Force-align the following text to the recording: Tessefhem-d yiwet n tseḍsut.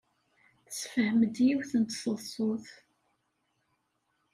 Tessefhem-d 0.65 1.35
yiwet 1.47 1.71
n 1.81 1.83
tseḍsut. 1.85 2.67